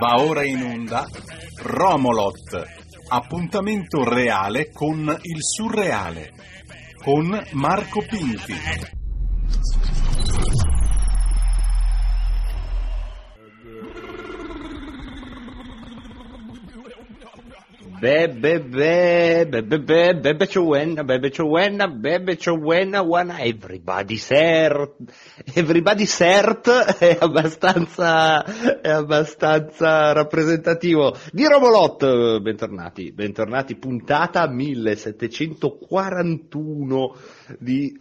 Va 0.00 0.20
ora 0.20 0.44
in 0.44 0.62
onda 0.62 1.06
Romolot, 1.62 2.64
appuntamento 3.08 4.02
reale 4.02 4.70
con 4.72 5.16
il 5.22 5.38
surreale, 5.38 6.32
con 7.02 7.46
Marco 7.52 8.04
Pinti. 8.04 8.97
Bebe, 17.98 18.60
bebe, 18.60 19.62
bebe, 19.64 20.14
bebe 20.14 20.46
Chowena, 20.46 21.02
bebe 21.02 21.30
Chowena, 21.30 21.88
bebe 21.88 22.36
Chowena, 22.36 23.02
one, 23.02 23.34
everybody 23.40 24.16
cert, 24.16 24.94
everybody 25.54 26.06
cert 26.06 26.68
è 26.98 27.18
abbastanza, 27.20 28.44
è 28.80 28.88
abbastanza 28.88 30.12
rappresentativo. 30.12 31.16
Di 31.32 31.44
Romolot, 31.48 32.38
bentornati, 32.40 33.10
bentornati, 33.10 33.74
puntata 33.74 34.48
1741 34.48 37.16
di 37.58 37.96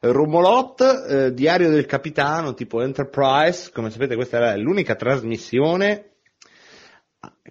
Romolot, 0.00 0.80
eh, 1.08 1.32
diario 1.32 1.70
del 1.70 1.86
capitano, 1.86 2.52
tipo 2.54 2.82
Enterprise, 2.82 3.70
come 3.72 3.90
sapete 3.90 4.16
questa 4.16 4.54
è 4.54 4.56
l'unica 4.56 4.96
trasmissione 4.96 6.15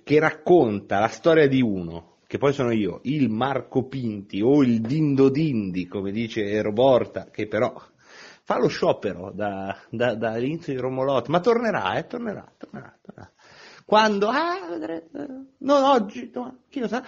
che 0.03 0.19
racconta 0.19 0.99
la 0.99 1.07
storia 1.07 1.47
di 1.47 1.61
uno, 1.61 2.17
che 2.27 2.37
poi 2.37 2.53
sono 2.53 2.71
io, 2.71 2.99
il 3.03 3.29
Marco 3.29 3.87
Pinti 3.87 4.41
o 4.41 4.63
il 4.63 4.81
Dindo 4.81 5.29
Dindi, 5.29 5.87
come 5.87 6.11
dice 6.11 6.61
Roborta, 6.61 7.29
che 7.31 7.47
però 7.47 7.73
fa 8.43 8.59
lo 8.59 8.67
sciopero 8.67 9.31
da, 9.31 9.75
da, 9.89 10.13
dall'inizio 10.15 10.73
di 10.73 10.79
Romolot, 10.79 11.27
ma 11.27 11.39
tornerà, 11.39 11.97
eh, 11.97 12.05
tornerà, 12.05 12.45
tornerà, 12.57 12.97
tornerà. 13.01 13.31
Quando? 13.85 14.27
Ah, 14.27 14.77
non 15.59 15.83
oggi, 15.83 16.31
no, 16.33 16.63
chi 16.69 16.79
lo 16.79 16.87
sa. 16.87 17.03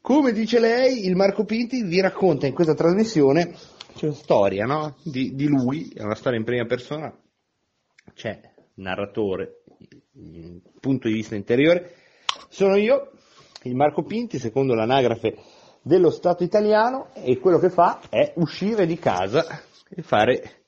Come 0.00 0.32
dice 0.32 0.58
lei, 0.58 1.06
il 1.06 1.16
Marco 1.16 1.44
Pinti 1.44 1.82
vi 1.82 2.00
racconta 2.00 2.46
in 2.46 2.54
questa 2.54 2.74
trasmissione, 2.74 3.52
c'è 3.94 4.06
una 4.06 4.14
storia, 4.14 4.64
no? 4.64 4.96
Di, 5.02 5.34
di 5.34 5.46
lui, 5.46 5.90
è 5.94 6.02
una 6.02 6.14
storia 6.14 6.38
in 6.38 6.44
prima 6.44 6.64
persona, 6.66 7.12
c'è 8.14 8.40
narratore, 8.74 9.62
punto 10.88 11.08
di 11.08 11.14
vista 11.14 11.34
interiore, 11.34 11.96
sono 12.48 12.76
io, 12.76 13.10
il 13.64 13.74
Marco 13.74 14.04
Pinti, 14.04 14.38
secondo 14.38 14.72
l'anagrafe 14.74 15.36
dello 15.82 16.10
Stato 16.10 16.44
italiano, 16.44 17.10
e 17.12 17.38
quello 17.38 17.58
che 17.58 17.68
fa 17.68 18.00
è 18.08 18.32
uscire 18.36 18.86
di 18.86 18.98
casa 18.98 19.62
e 19.86 20.00
fare 20.00 20.62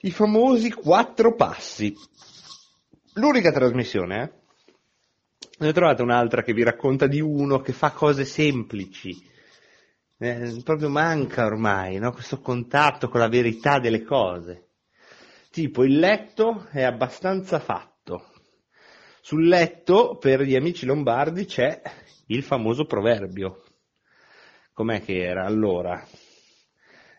i 0.00 0.10
famosi 0.10 0.70
quattro 0.72 1.34
passi. 1.34 1.94
L'unica 3.14 3.50
trasmissione, 3.50 4.22
eh? 4.22 4.44
Ne 5.58 5.72
trovate 5.72 6.02
un'altra 6.02 6.42
che 6.42 6.52
vi 6.52 6.62
racconta 6.62 7.06
di 7.06 7.22
uno 7.22 7.60
che 7.60 7.72
fa 7.72 7.92
cose 7.92 8.26
semplici. 8.26 9.24
Eh, 10.18 10.60
proprio 10.62 10.90
manca 10.90 11.46
ormai 11.46 11.98
no? 11.98 12.12
questo 12.12 12.40
contatto 12.40 13.08
con 13.08 13.20
la 13.20 13.28
verità 13.28 13.78
delle 13.78 14.02
cose. 14.02 14.68
Tipo 15.50 15.82
il 15.82 15.98
letto 15.98 16.66
è 16.72 16.82
abbastanza 16.82 17.58
fatto 17.58 17.95
sul 19.26 19.48
letto, 19.48 20.18
per 20.20 20.42
gli 20.42 20.54
amici 20.54 20.86
lombardi, 20.86 21.46
c'è 21.46 21.82
il 22.26 22.44
famoso 22.44 22.84
proverbio. 22.84 23.64
Com'è 24.72 25.02
che 25.02 25.20
era 25.20 25.44
allora? 25.44 26.00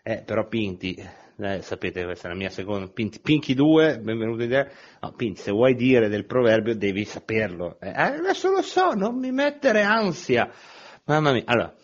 Eh, 0.03 0.23
però 0.25 0.47
Pinti, 0.47 0.94
eh, 0.94 1.61
sapete, 1.61 2.05
questa 2.05 2.30
è 2.30 2.31
la 2.31 2.38
mia 2.38 2.50
seconda, 2.50 2.88
Pinti, 2.88 3.19
Pinky 3.19 3.53
2, 3.53 4.00
benvenuto 4.00 4.44
in 4.44 4.50
te. 4.50 4.72
No, 5.02 5.11
Pinti, 5.17 5.41
se 5.41 5.52
vuoi 5.52 5.75
dire 5.75 6.08
del 6.08 6.25
proverbio 6.25 6.78
devi 6.78 7.03
saperlo. 7.03 7.78
Eh, 7.81 7.91
adesso 7.94 8.52
lo 8.52 8.61
so, 8.61 8.94
non 8.94 9.19
mi 9.19 9.33
mettere 9.33 9.81
ansia. 9.81 10.50
Mamma 11.08 11.33
mia, 11.33 11.44
allora, 11.44 11.75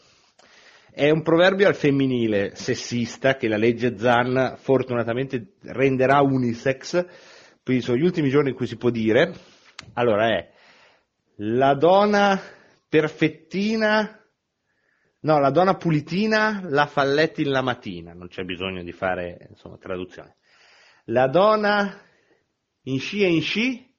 è 0.90 1.10
un 1.10 1.22
proverbio 1.22 1.68
al 1.68 1.76
femminile, 1.76 2.56
sessista, 2.56 3.36
che 3.36 3.50
la 3.50 3.58
legge 3.58 3.98
Zan 3.98 4.56
fortunatamente 4.58 5.56
renderà 5.64 6.22
unisex, 6.22 7.06
quindi 7.62 7.84
sono 7.84 7.98
gli 7.98 8.06
ultimi 8.06 8.30
giorni 8.30 8.52
in 8.52 8.56
cui 8.56 8.68
si 8.68 8.78
può 8.78 8.90
dire, 8.90 9.52
allora 9.94 10.28
è 10.28 10.52
la 11.38 11.74
donna 11.74 12.40
perfettina, 12.88 14.20
no, 15.22 15.40
la 15.40 15.50
donna 15.50 15.76
pulitina 15.76 16.62
la 16.66 16.86
falletti 16.86 17.44
la 17.44 17.62
mattina, 17.62 18.14
non 18.14 18.28
c'è 18.28 18.44
bisogno 18.44 18.84
di 18.84 18.92
fare 18.92 19.48
insomma, 19.50 19.78
traduzione. 19.78 20.38
La 21.06 21.28
donna 21.28 22.00
in 22.84 23.00
sci 23.00 23.24
e 23.24 23.28
in 23.28 23.42
sci 23.42 23.96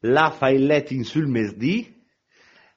la 0.00 0.30
fa 0.30 0.50
il 0.50 0.64
letting 0.64 1.04
sul 1.04 1.26
mesdì, 1.26 1.96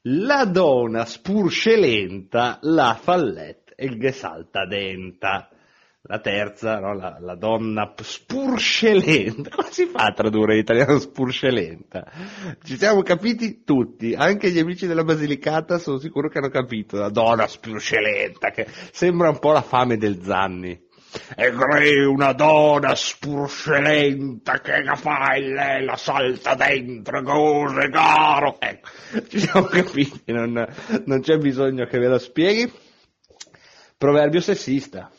la 0.04 0.46
donna 0.46 1.06
spurcelenta 1.06 2.60
la 2.62 2.98
fallet 3.00 3.74
e 3.76 3.86
il 3.86 4.00
gesalta 4.00 4.66
denta. 4.66 5.50
La 6.06 6.20
terza, 6.20 6.80
no? 6.80 6.96
la, 6.96 7.18
la, 7.20 7.36
donna 7.36 7.94
spurcelenta. 7.96 9.52
Come 9.54 9.68
si 9.70 9.86
fa 9.86 10.06
a 10.06 10.14
tradurre 10.14 10.56
in 10.56 10.62
italiano 10.62 10.98
spurcelenta? 10.98 12.12
Ci 12.64 12.76
siamo 12.76 13.04
capiti 13.04 13.64
tutti, 13.64 14.16
anche 14.16 14.50
gli 14.50 14.58
amici 14.58 14.88
della 14.88 15.04
Basilicata 15.04 15.78
sono 15.78 16.00
sicuro 16.00 16.28
che 16.28 16.40
hanno 16.40 16.50
capito. 16.50 16.98
La 16.98 17.12
donna 17.12 17.46
spurcelenta, 17.46 18.50
che 18.50 18.66
sembra 18.92 19.30
un 19.30 19.38
po' 19.38 19.52
la 19.52 19.62
fame 19.62 19.98
del 19.98 20.24
Zanni. 20.24 20.90
E 21.36 21.52
crei 21.52 22.04
una 22.04 22.34
donna 22.34 22.96
spurcelenta 22.96 24.60
che 24.60 24.82
la 24.82 24.96
fa 24.96 25.34
e 25.34 25.42
lei 25.42 25.86
la 25.86 25.98
salta 25.98 26.56
dentro, 26.56 27.22
cose 27.22 27.90
caro. 27.90 28.56
Ecco, 28.60 28.90
ci 29.28 29.40
siamo 29.40 29.68
capiti, 29.70 30.32
non, 30.32 30.68
non 31.06 31.22
c'è 31.22 31.38
bisogno 31.38 31.86
che 31.86 32.00
ve 32.00 32.08
lo 32.08 32.18
spieghi. 32.18 32.72
Proverbio 34.00 34.42
sessista 34.42 35.12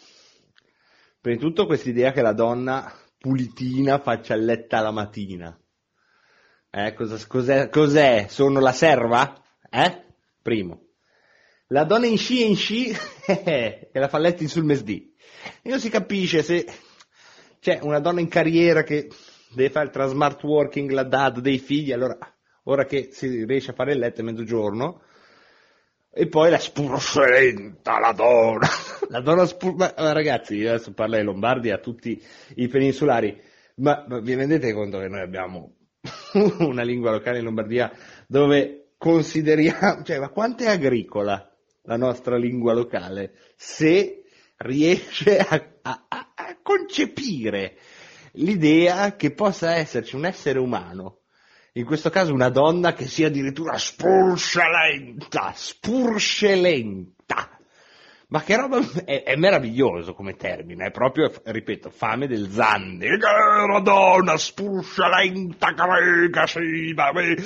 Prima 1.23 1.37
di 1.37 1.45
tutto 1.45 1.67
questa 1.67 1.89
idea 1.89 2.11
che 2.11 2.21
la 2.21 2.33
donna 2.33 2.93
pulitina 3.17 4.01
faccia 4.01 4.35
il 4.35 4.45
letto 4.45 4.75
alla 4.75 4.91
mattina. 4.91 5.57
Eh, 6.69 6.95
cosa, 6.95 7.17
cos'è, 7.29 7.69
cos'è? 7.69 8.27
Sono 8.29 8.59
la 8.59 8.73
serva? 8.73 9.41
Eh? 9.71 10.05
Primo. 10.43 10.89
La 11.69 11.85
donna 11.85 12.07
in 12.07 12.19
sci 12.19 12.45
in 12.45 12.57
sci 12.57 12.91
e 13.25 13.89
la 13.93 14.09
fa 14.09 14.19
letto 14.19 14.49
sul 14.49 14.65
mesdì. 14.65 15.15
E 15.63 15.69
non 15.69 15.79
si 15.79 15.91
capisce 15.91 16.43
se 16.43 16.67
c'è 17.61 17.79
una 17.83 18.01
donna 18.01 18.19
in 18.19 18.27
carriera 18.27 18.83
che 18.83 19.09
deve 19.55 19.71
fare 19.71 19.91
tra 19.91 20.07
smart 20.07 20.43
working, 20.43 20.91
la 20.91 21.05
dad 21.05 21.39
dei 21.39 21.61
figli, 21.61 21.93
allora 21.93 22.19
ora 22.65 22.85
che 22.85 23.11
si 23.13 23.45
riesce 23.45 23.71
a 23.71 23.75
fare 23.75 23.93
il 23.93 24.01
letto 24.01 24.23
a 24.23 24.25
mezzogiorno, 24.25 25.03
e 26.15 26.29
poi 26.29 26.51
la 26.51 26.59
spurcelenta, 26.59 27.99
la 27.99 28.13
donna. 28.13 28.69
La 29.09 29.21
donna 29.21 29.47
spurcelenta. 29.47 30.03
Ma 30.03 30.13
ragazzi, 30.13 30.57
io 30.57 30.69
adesso 30.69 30.93
parlo 30.93 31.17
ai 31.17 31.25
Lombardi 31.25 31.71
a 31.71 31.79
tutti 31.79 32.23
i 32.57 32.69
peninsulari, 32.69 33.41
ma, 33.77 34.05
ma 34.07 34.21
vi 34.21 34.35
rendete 34.35 34.75
conto 34.75 34.99
che 34.99 35.09
noi 35.09 35.23
abbiamo 35.23 35.77
una 36.61 36.83
lingua 36.83 37.13
locale 37.13 37.39
in 37.39 37.45
Lombardia 37.45 37.91
dove 38.27 38.93
consideriamo, 38.99 40.03
cioè, 40.03 40.19
ma 40.19 40.29
quanto 40.29 40.65
è 40.65 40.69
agricola 40.69 41.51
la 41.85 41.97
nostra 41.97 42.37
lingua 42.37 42.75
locale 42.75 43.33
se 43.57 44.25
riesce 44.59 45.39
a, 45.39 45.67
a, 45.81 46.07
a 46.09 46.59
concepire 46.63 47.77
l'idea 48.33 49.17
che 49.17 49.33
possa 49.33 49.75
esserci 49.77 50.15
un 50.15 50.27
essere 50.27 50.59
umano 50.59 51.22
in 51.75 51.85
questo 51.87 52.11
caso 52.11 52.35
una 52.35 52.51
donna 52.51 52.93
che 52.93 53.07
sia 53.07 53.29
addirittura 53.29 53.79
spurcelenta, 53.79 55.53
spurcelenta. 55.55 57.49
Ma 58.29 58.43
che 58.43 58.57
roba, 58.57 58.81
è, 59.05 59.23
è, 59.25 59.37
meraviglioso 59.37 60.15
come 60.15 60.37
termine, 60.37 60.87
è 60.87 60.91
proprio, 60.91 61.31
ripeto, 61.45 61.91
fame 61.91 62.27
del 62.27 62.51
Zandi. 62.51 63.07
Che 63.07 63.83
donna 63.83 64.37
spurcelenta, 64.37 65.75
che 65.75 66.47
sì, 66.47 66.95
me. 66.95 67.37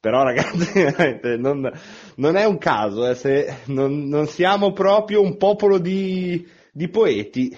Però 0.00 0.22
ragazzi, 0.22 0.94
non, 1.38 1.72
non, 2.16 2.36
è 2.36 2.44
un 2.44 2.58
caso, 2.58 3.08
eh, 3.08 3.14
se 3.14 3.62
non, 3.66 4.06
non, 4.06 4.26
siamo 4.26 4.72
proprio 4.72 5.20
un 5.20 5.36
popolo 5.36 5.78
di, 5.78 6.46
di 6.72 6.88
poeti. 6.88 7.56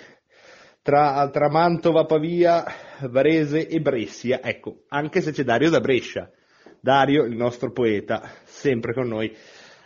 Tra, 0.82 1.28
tra 1.30 1.50
Mantova, 1.50 2.06
Pavia, 2.06 2.64
Varese 3.08 3.68
e 3.68 3.80
Brescia, 3.80 4.40
ecco, 4.42 4.84
anche 4.88 5.20
se 5.20 5.32
c'è 5.32 5.44
Dario 5.44 5.70
da 5.70 5.80
Brescia. 5.80 6.30
Dario, 6.80 7.24
il 7.24 7.36
nostro 7.36 7.72
poeta, 7.72 8.22
sempre 8.44 8.94
con 8.94 9.06
noi, 9.06 9.36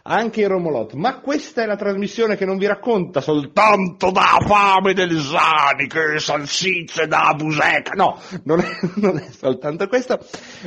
anche 0.02 0.42
in 0.42 0.48
Romolot. 0.48 0.92
Ma 0.94 1.20
questa 1.20 1.62
è 1.62 1.66
la 1.66 1.76
trasmissione 1.76 2.36
che 2.36 2.44
non 2.44 2.58
vi 2.58 2.66
racconta 2.66 3.20
soltanto 3.20 4.10
da 4.10 4.38
fame 4.46 4.92
del 4.94 5.18
Zani, 5.18 5.88
che 5.88 6.18
salsicce 6.18 7.06
da 7.06 7.34
buseca. 7.36 7.92
No, 7.94 8.20
non 8.44 8.60
è, 8.60 8.68
non 8.96 9.18
è 9.18 9.28
soltanto 9.30 9.88
questa, 9.88 10.18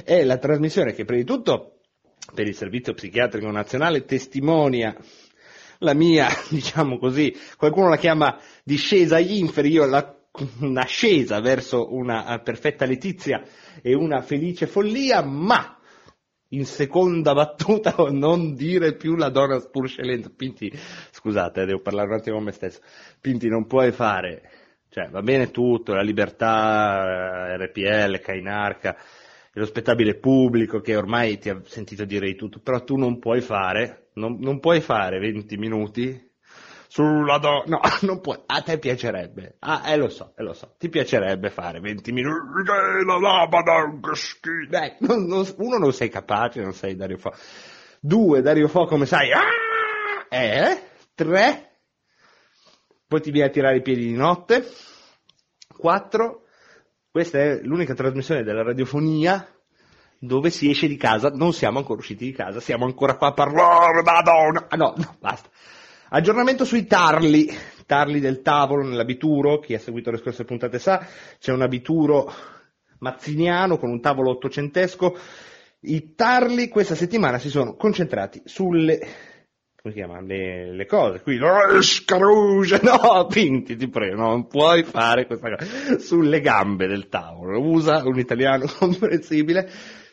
è 0.03 0.23
la 0.23 0.37
trasmissione 0.37 0.93
che 0.93 1.05
prima 1.05 1.21
di 1.21 1.27
tutto 1.27 1.79
per 2.33 2.47
il 2.47 2.55
Servizio 2.55 2.93
Psichiatrico 2.93 3.49
Nazionale 3.49 4.03
testimonia 4.03 4.95
la 5.79 5.93
mia, 5.93 6.27
diciamo 6.49 6.97
così, 6.97 7.35
qualcuno 7.55 7.89
la 7.89 7.97
chiama 7.97 8.37
discesa 8.63 9.17
agli 9.17 9.37
inferi, 9.37 9.69
io 9.69 9.85
la 9.85 10.16
un'ascesa 10.59 11.39
verso 11.39 11.93
una 11.93 12.39
perfetta 12.39 12.85
letizia 12.85 13.43
e 13.81 13.95
una 13.95 14.21
felice 14.21 14.67
follia, 14.67 15.23
ma 15.23 15.77
in 16.49 16.65
seconda 16.65 17.33
battuta 17.33 17.95
non 18.11 18.53
dire 18.53 18.95
più 18.95 19.15
la 19.15 19.29
donna 19.29 19.59
spurcelenta. 19.59 20.29
Pinti, 20.35 20.71
scusate, 21.11 21.61
eh, 21.61 21.65
devo 21.65 21.81
parlare 21.81 22.09
un 22.09 22.15
attimo 22.15 22.35
con 22.35 22.45
me 22.45 22.51
stesso. 22.51 22.81
Pinti, 23.19 23.47
non 23.47 23.65
puoi 23.67 23.91
fare, 23.91 24.49
cioè 24.89 25.09
va 25.09 25.21
bene 25.21 25.51
tutto, 25.51 25.93
la 25.93 26.01
libertà, 26.01 27.49
eh, 27.49 27.65
RPL, 27.65 28.19
Cainarca, 28.19 28.97
lo 29.53 29.65
spettabile 29.65 30.15
pubblico 30.15 30.79
che 30.81 30.95
ormai 30.95 31.39
ti 31.39 31.49
ha 31.49 31.61
sentito 31.65 32.05
dire 32.05 32.27
di 32.27 32.35
tutto, 32.35 32.59
però 32.59 32.83
tu 32.83 32.95
non 32.95 33.19
puoi 33.19 33.41
fare, 33.41 34.09
non, 34.13 34.37
non 34.39 34.59
puoi 34.59 34.81
fare 34.81 35.19
20 35.19 35.57
minuti 35.57 36.26
sulla 36.87 37.37
donna. 37.37 37.63
No, 37.65 37.79
non 38.07 38.21
puoi. 38.21 38.39
A 38.45 38.61
te 38.61 38.77
piacerebbe. 38.79 39.57
Ah, 39.59 39.83
eh, 39.91 39.97
lo 39.97 40.09
so, 40.09 40.33
eh, 40.35 40.43
lo 40.43 40.53
so. 40.53 40.75
Ti 40.77 40.89
piacerebbe 40.89 41.49
fare 41.49 41.79
20 41.79 42.11
minuti. 42.11 42.63
La 43.05 43.19
lampada, 43.19 43.93
che 44.01 44.15
schifo. 44.15 44.69
Dai, 44.69 44.95
non, 44.99 45.25
non, 45.25 45.45
uno, 45.57 45.77
non 45.77 45.93
sei 45.93 46.09
capace, 46.09 46.61
non 46.61 46.73
sei 46.73 46.95
Dario 46.95 47.17
Fo. 47.17 47.33
Due, 47.99 48.41
Dario 48.41 48.67
Fo, 48.67 48.85
come 48.85 49.05
sai. 49.05 49.31
Ah! 49.31 49.43
Eh? 50.29 50.81
Tre. 51.13 51.71
Poi 53.07 53.21
ti 53.21 53.31
viene 53.31 53.47
a 53.47 53.51
tirare 53.51 53.77
i 53.77 53.81
piedi 53.81 54.05
di 54.05 54.15
notte. 54.15 54.67
Quattro. 55.67 56.43
Questa 57.09 57.39
è 57.39 57.61
l'unica 57.61 57.93
trasmissione 57.93 58.43
della 58.43 58.63
radiofonia 58.63 59.47
dove 60.19 60.49
si 60.49 60.69
esce 60.69 60.87
di 60.87 60.97
casa, 60.97 61.29
non 61.29 61.53
siamo 61.53 61.77
ancora 61.77 61.99
usciti 61.99 62.25
di 62.25 62.31
casa, 62.31 62.59
siamo 62.59 62.85
ancora 62.85 63.17
qua 63.17 63.27
a 63.27 63.33
parlare, 63.33 64.01
madonna, 64.01 64.65
ah, 64.67 64.75
no, 64.75 64.93
no, 64.97 65.15
basta. 65.19 65.49
Aggiornamento 66.09 66.63
sui 66.63 66.85
tarli, 66.85 67.49
tarli 67.85 68.21
del 68.21 68.41
tavolo 68.41 68.87
nell'abituro, 68.87 69.59
chi 69.59 69.73
ha 69.73 69.79
seguito 69.79 70.09
le 70.09 70.17
scorse 70.17 70.45
puntate 70.45 70.79
sa, 70.79 71.05
c'è 71.37 71.51
un 71.51 71.61
abituro 71.61 72.31
mazziniano 72.99 73.77
con 73.77 73.89
un 73.89 73.99
tavolo 73.99 74.29
ottocentesco. 74.29 75.17
I 75.81 76.15
tarli 76.15 76.69
questa 76.69 76.95
settimana 76.95 77.39
si 77.39 77.49
sono 77.49 77.75
concentrati 77.75 78.41
sulle 78.45 78.99
come 79.87 79.93
si 79.93 79.99
chiama? 79.99 80.21
Le, 80.21 80.73
le 80.73 80.85
cose, 80.85 81.21
qui, 81.21 81.39
scaruge, 81.81 82.79
no, 82.83 83.25
Pinti, 83.27 83.75
ti 83.75 83.87
prego, 83.87 84.15
non 84.15 84.47
puoi 84.47 84.83
fare 84.83 85.25
questa 85.25 85.55
cosa, 85.55 85.99
sulle 85.99 86.41
gambe 86.41 86.87
del 86.87 87.07
tavolo, 87.09 87.61
usa 87.61 88.01
un 88.03 88.17
italiano 88.17 88.65
comprensibile, 88.79 89.69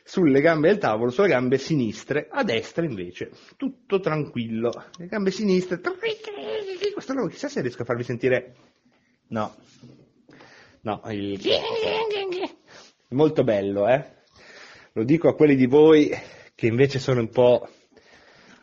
sulle 0.07 0.43
gambe 0.43 0.69
del 0.69 0.79
tavolo, 0.79 1.11
sulle 1.11 1.29
gambe 1.29 1.57
sinistre, 1.57 2.29
a 2.31 2.45
destra 2.45 2.85
invece, 2.85 3.31
tutto 3.57 4.01
tranquillo. 4.01 4.71
Le 4.99 5.07
gambe 5.07 5.31
sinistre, 5.31 5.81
questo 6.93 7.15
no, 7.15 7.27
chissà 7.27 7.49
se 7.49 7.63
riesco 7.63 7.83
a 7.83 7.87
farvi 7.87 8.05
sentire, 8.05 8.55
no, 9.29 9.57
no, 10.83 11.01
il... 11.09 11.41
molto 13.09 13.45
bello, 13.45 13.89
eh? 13.89 14.13
Lo 14.93 15.05
dico 15.05 15.29
a 15.29 15.35
quelli 15.35 15.57
di 15.57 15.67
voi 15.67 16.11
che 16.55 16.67
invece 16.67 16.99
sono 16.99 17.21
un 17.21 17.31
po' 17.31 17.67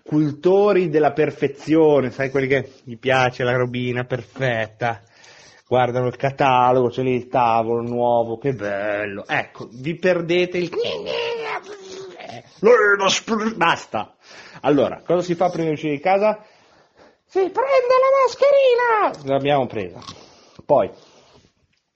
cultori 0.03 0.89
della 0.89 1.11
perfezione, 1.11 2.11
sai 2.11 2.29
quelli 2.29 2.47
che 2.47 2.71
gli 2.83 2.97
piace 2.97 3.43
la 3.43 3.55
robina 3.55 4.05
perfetta, 4.05 5.01
guardano 5.67 6.07
il 6.07 6.15
catalogo, 6.17 6.89
c'è 6.89 7.01
lì 7.01 7.15
il 7.15 7.27
tavolo 7.27 7.81
nuovo, 7.81 8.37
che 8.37 8.53
bello. 8.53 9.25
Ecco, 9.27 9.69
vi 9.71 9.95
perdete 9.95 10.57
il... 10.57 10.69
Basta. 13.55 14.15
Allora, 14.61 15.01
cosa 15.05 15.21
si 15.21 15.35
fa 15.35 15.49
prima 15.49 15.67
di 15.67 15.73
uscire 15.73 15.95
di 15.95 15.99
casa? 15.99 16.43
Si 17.25 17.39
prende 17.39 17.53
la 17.53 19.09
mascherina! 19.13 19.33
L'abbiamo 19.33 19.65
presa. 19.65 19.99
Poi, 20.63 20.89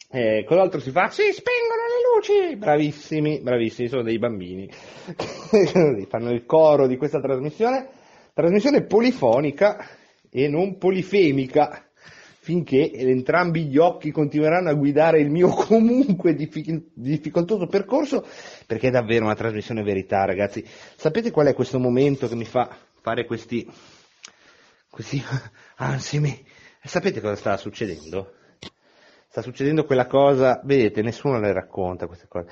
eh, 0.10 0.44
cos'altro 0.48 0.80
si 0.80 0.92
fa? 0.92 1.10
Si 1.10 1.24
spengono 1.32 1.84
le 1.86 2.46
luci! 2.48 2.56
Bravissimi, 2.56 3.42
bravissimi, 3.42 3.88
sono 3.88 4.02
dei 4.02 4.18
bambini. 4.18 4.68
Fanno 6.10 6.32
il 6.32 6.46
coro 6.46 6.88
di 6.88 6.98
questa 6.98 7.20
trasmissione. 7.20 7.90
Trasmissione 8.34 8.86
polifonica 8.86 9.88
e 10.32 10.48
non 10.48 10.78
polifemica 10.78 11.85
finché 12.46 12.92
entrambi 12.94 13.66
gli 13.66 13.80
occhi 13.80 14.12
continueranno 14.12 14.70
a 14.70 14.76
guidare 14.76 15.20
il 15.20 15.32
mio 15.32 15.50
comunque 15.68 16.36
difficoltoso 16.36 17.66
percorso, 17.66 18.24
perché 18.68 18.90
è 18.90 18.92
davvero 18.92 19.26
una 19.26 19.34
trasmissione 19.34 19.82
verità, 19.82 20.26
ragazzi. 20.26 20.64
Sapete 20.96 21.32
qual 21.32 21.48
è 21.48 21.56
questo 21.56 21.80
momento 21.80 22.28
che 22.28 22.36
mi 22.36 22.46
fa 22.46 22.70
fare 23.02 23.26
questi, 23.26 23.68
questi 24.92 25.20
ansimi? 25.78 26.46
Sapete 26.84 27.20
cosa 27.20 27.36
sta 27.36 27.58
succedendo? 27.58 28.34
Sta 29.28 29.42
succedendo 29.42 29.84
quella 29.84 30.06
cosa, 30.06 30.62
vedete, 30.64 31.02
nessuno 31.02 31.40
le 31.40 31.52
racconta 31.52 32.06
queste 32.06 32.28
cose. 32.28 32.48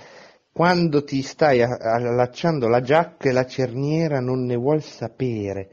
Quando 0.51 1.03
ti 1.03 1.21
stai 1.21 1.61
allacciando 1.61 2.67
la 2.67 2.81
giacca 2.81 3.29
e 3.29 3.31
la 3.31 3.45
cerniera 3.45 4.19
non 4.19 4.43
ne 4.43 4.55
vuol 4.55 4.81
sapere 4.81 5.69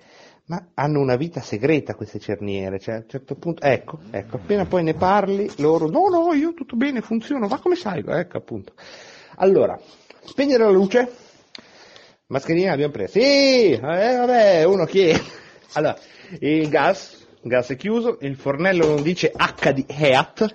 ma 0.51 0.71
hanno 0.75 0.99
una 0.99 1.15
vita 1.15 1.41
segreta 1.41 1.95
queste 1.95 2.19
cerniere, 2.19 2.81
cioè 2.81 2.97
a 2.97 2.99
un 2.99 3.09
certo 3.09 3.37
punto, 3.37 3.63
ecco, 3.63 4.01
ecco, 4.11 4.35
appena 4.35 4.67
poi 4.67 4.83
ne 4.83 4.95
parli, 4.95 5.49
loro, 5.59 5.89
no, 5.89 6.09
no, 6.09 6.35
io 6.35 6.55
tutto 6.55 6.75
bene, 6.75 7.03
funziona, 7.03 7.47
va 7.47 7.61
come 7.61 7.77
sai, 7.77 8.03
ecco 8.05 8.39
appunto. 8.39 8.73
Allora, 9.37 9.79
spegnere 10.25 10.65
la 10.65 10.71
luce, 10.71 11.09
mascherina 12.27 12.73
abbiamo 12.73 12.91
preso, 12.91 13.13
sì, 13.13 13.71
eh, 13.75 13.79
vabbè, 13.79 14.65
uno 14.65 14.85
chiede. 14.87 15.39
Allora, 15.75 15.97
il 16.41 16.69
gas, 16.69 17.29
il 17.43 17.49
gas 17.49 17.69
è 17.69 17.77
chiuso, 17.77 18.19
il 18.23 18.35
fornello 18.35 18.89
non 18.89 19.03
dice 19.05 19.31
H 19.33 19.71
di 19.73 19.85
Heat, 19.87 20.53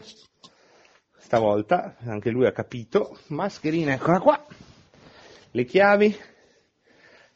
stavolta, 1.18 1.96
anche 2.06 2.32
lui 2.32 2.46
ha 2.46 2.52
capito, 2.52 3.18
mascherina, 3.28 3.94
eccola 3.94 4.20
qua, 4.20 4.46
le 5.52 5.64
chiavi, 5.64 6.18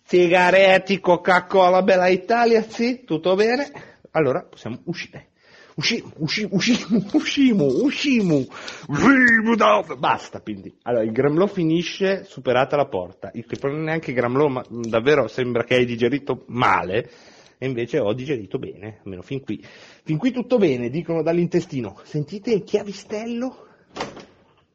sigaretti, 0.10 1.00
Coca-Cola, 1.00 1.84
Bella 1.84 2.08
Italia, 2.08 2.64
sì, 2.64 3.04
tutto 3.06 3.36
bene, 3.36 3.72
allora 4.12 4.42
possiamo 4.42 4.80
uscire. 4.86 5.28
Uscimo, 5.76 6.12
uscimo, 6.18 6.50
uscimo, 6.54 7.06
uscimo, 7.14 7.66
uscimo, 7.66 8.46
uscimo. 8.88 9.96
Basta, 9.98 10.42
quindi. 10.42 10.76
Allora, 10.82 11.04
il 11.04 11.12
Gramlò 11.12 11.46
finisce 11.46 12.26
superata 12.26 12.76
la 12.76 12.88
porta. 12.88 13.30
Il 13.34 13.46
che 13.46 13.58
non 13.62 13.82
è 13.82 13.84
neanche 13.84 14.12
Gramlò, 14.12 14.48
ma 14.48 14.66
davvero 14.68 15.28
sembra 15.28 15.64
che 15.64 15.76
hai 15.76 15.86
digerito 15.86 16.44
male, 16.48 17.10
e 17.58 17.68
invece 17.68 18.00
ho 18.00 18.12
digerito 18.14 18.58
bene, 18.58 19.00
almeno 19.04 19.22
fin 19.22 19.42
qui. 19.42 19.64
Fin 20.04 20.18
qui 20.18 20.32
tutto 20.32 20.58
bene, 20.58 20.90
dicono 20.90 21.22
dall'intestino. 21.22 21.98
Sentite 22.04 22.52
il 22.52 22.64
chiavistello? 22.64 23.68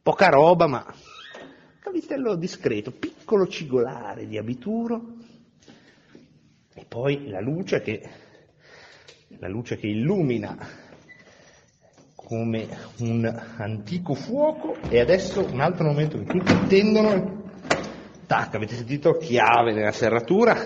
Poca 0.01 0.29
roba, 0.29 0.67
ma 0.69 0.95
cavistello 1.81 2.35
discreto, 2.35 2.93
piccolo 2.93 3.47
cigolare 3.47 4.27
di 4.27 4.39
abituro, 4.39 5.14
e 6.75 6.85
poi 6.89 7.29
la 7.29 7.41
luce 7.41 7.81
che, 7.83 8.03
la 9.39 9.49
luce 9.49 9.77
che 9.77 9.87
illumina 9.87 10.57
come 12.15 12.67
un 12.99 13.43
antico 13.57 14.15
fuoco 14.15 14.77
e 14.89 14.99
adesso 14.99 15.45
un 15.45 15.61
altro 15.61 15.87
momento 15.87 16.19
che 16.19 16.25
tutti 16.25 16.53
attendono, 16.53 17.43
tac, 18.27 18.55
avete 18.55 18.75
sentito 18.75 19.17
chiave 19.19 19.73
nella 19.73 19.93
serratura, 19.93 20.65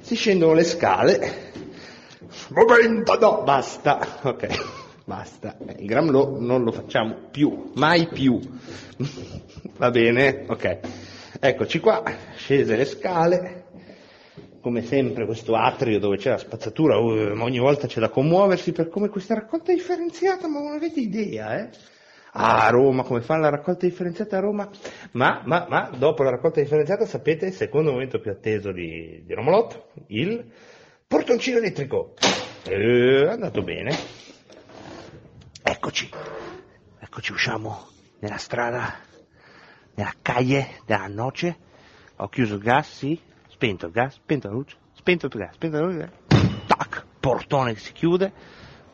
si 0.00 0.14
scendono 0.14 0.52
le 0.54 0.64
scale, 0.64 1.52
momento, 2.50 3.18
no, 3.18 3.42
basta, 3.42 4.20
ok. 4.22 4.80
Basta, 5.04 5.56
il 5.78 5.86
Gramlo 5.86 6.38
non 6.38 6.62
lo 6.62 6.70
facciamo 6.70 7.28
più, 7.30 7.72
mai 7.74 8.06
più. 8.06 8.40
Va 9.76 9.90
bene? 9.90 10.44
Ok. 10.46 10.78
Eccoci 11.40 11.80
qua, 11.80 12.04
scese 12.36 12.76
le 12.76 12.84
scale, 12.84 13.64
come 14.62 14.82
sempre 14.82 15.26
questo 15.26 15.56
atrio 15.56 15.98
dove 15.98 16.16
c'è 16.16 16.30
la 16.30 16.38
spazzatura, 16.38 16.96
uh, 16.96 17.36
ogni 17.42 17.58
volta 17.58 17.88
c'è 17.88 17.98
da 17.98 18.08
commuoversi 18.08 18.70
per 18.70 18.88
come 18.88 19.08
questa 19.08 19.34
raccolta 19.34 19.72
differenziata, 19.72 20.48
ma 20.48 20.60
non 20.60 20.72
avete 20.72 21.00
idea, 21.00 21.58
eh? 21.58 21.70
Ah, 22.34 22.70
Roma, 22.70 23.02
come 23.02 23.20
fa 23.20 23.36
la 23.36 23.50
raccolta 23.50 23.84
differenziata 23.84 24.38
a 24.38 24.40
Roma? 24.40 24.70
Ma, 25.10 25.42
ma, 25.44 25.66
ma, 25.68 25.90
dopo 25.94 26.22
la 26.22 26.30
raccolta 26.30 26.60
differenziata, 26.60 27.04
sapete, 27.04 27.46
il 27.46 27.52
secondo 27.52 27.90
momento 27.90 28.20
più 28.20 28.30
atteso 28.30 28.72
di, 28.72 29.22
di 29.26 29.34
Romolot, 29.34 29.88
il 30.06 30.50
portoncino 31.06 31.58
elettrico. 31.58 32.14
Eh, 32.64 33.24
è 33.26 33.28
andato 33.28 33.62
bene. 33.62 33.94
Eccoci, 35.62 36.08
eccoci, 37.00 37.32
usciamo 37.32 37.88
nella 38.20 38.38
strada, 38.38 38.94
nella 39.94 40.14
calle 40.22 40.68
della 40.86 41.08
noce. 41.08 41.56
Ho 42.16 42.28
chiuso 42.28 42.54
il 42.54 42.62
gas, 42.62 42.96
sì, 42.96 43.20
spento 43.62 43.86
il 43.86 43.92
gas, 43.92 44.14
spento 44.14 44.48
la 44.48 44.54
luce, 44.54 44.76
spento 44.92 45.26
il 45.26 45.32
gas, 45.34 45.54
spento 45.54 45.78
la 45.78 45.86
luce, 45.86 46.12
tac, 46.66 47.06
portone 47.20 47.74
che 47.74 47.78
si 47.78 47.92
chiude, 47.92 48.32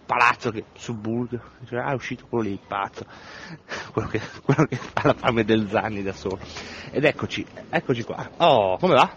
palazzo 0.04 0.50
che 0.50 0.64
subbuglio, 0.74 1.40
cioè, 1.64 1.78
ah, 1.78 1.92
è 1.92 1.94
uscito 1.94 2.26
quello 2.28 2.50
lì, 2.50 2.60
pazzo, 2.66 3.06
quello 3.92 4.08
che, 4.08 4.20
quello 4.42 4.66
che 4.66 4.76
fa 4.76 5.06
la 5.06 5.14
fame 5.14 5.44
del 5.44 5.68
Zanni 5.70 6.02
da 6.02 6.12
solo. 6.12 6.38
Ed 6.90 7.02
eccoci, 7.02 7.46
eccoci 7.70 8.02
qua. 8.02 8.30
Oh, 8.36 8.76
come 8.76 8.92
va? 8.92 9.10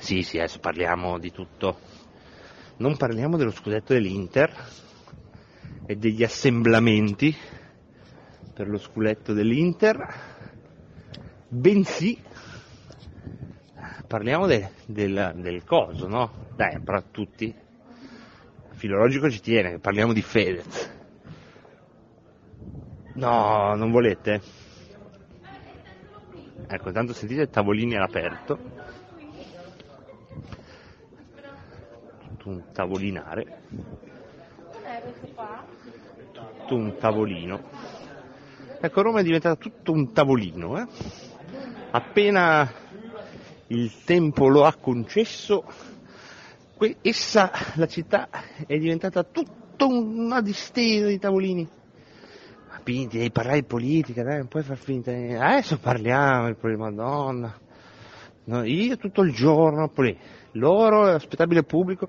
Sì, 0.00 0.22
sì, 0.22 0.38
adesso 0.38 0.58
parliamo 0.58 1.18
di 1.18 1.30
tutto. 1.30 1.78
Non 2.78 2.96
parliamo 2.96 3.36
dello 3.36 3.52
scudetto 3.52 3.92
dell'Inter 3.92 4.68
e 5.84 5.96
degli 5.96 6.24
assemblamenti 6.24 7.36
per 8.54 8.68
lo 8.68 8.78
scudetto 8.78 9.34
dell'Inter, 9.34 10.32
bensì 11.48 12.32
parliamo 14.14 14.46
de, 14.46 14.70
del, 14.86 15.32
del 15.38 15.64
coso, 15.64 16.06
no? 16.06 16.30
Dai, 16.54 16.78
però 16.78 17.02
tutti. 17.10 17.52
Filologico 18.70 19.28
ci 19.28 19.40
tiene, 19.40 19.80
parliamo 19.80 20.12
di 20.12 20.22
Fedez. 20.22 20.92
No, 23.14 23.74
non 23.74 23.90
volete? 23.90 24.40
Ecco, 26.68 26.88
intanto 26.88 27.12
sentite 27.12 27.50
tavolini 27.50 27.96
all'aperto. 27.96 28.58
Tutto 32.28 32.48
un 32.50 32.62
tavolinare. 32.72 33.62
Tutto 36.32 36.74
un 36.76 36.96
tavolino. 36.98 37.62
Ecco, 38.80 39.02
Roma 39.02 39.18
è 39.18 39.24
diventata 39.24 39.56
tutto 39.56 39.90
un 39.90 40.12
tavolino, 40.12 40.78
eh? 40.78 40.86
Appena 41.90 42.82
il 43.74 44.04
tempo 44.04 44.48
lo 44.48 44.64
ha 44.64 44.74
concesso, 44.74 45.64
essa, 47.02 47.50
la 47.74 47.86
città, 47.86 48.28
è 48.66 48.78
diventata 48.78 49.22
tutta 49.24 49.84
una 49.84 50.40
distesa 50.40 51.06
di 51.06 51.18
tavolini. 51.18 51.68
Ma 52.68 52.80
Pinti, 52.82 53.18
devi 53.18 53.30
parlare 53.30 53.60
di 53.60 53.66
politica, 53.66 54.22
dai, 54.22 54.38
non 54.38 54.48
puoi 54.48 54.62
far 54.62 54.76
finta. 54.76 55.10
Adesso 55.10 55.78
parliamo 55.78 56.48
di 56.48 56.54
politica, 56.54 56.84
madonna. 56.84 57.58
No, 58.46 58.62
io 58.64 58.96
tutto 58.96 59.22
il 59.22 59.32
giorno, 59.32 59.88
poi 59.88 60.16
loro, 60.52 61.04
l'aspettabile 61.04 61.62
pubblico, 61.62 62.08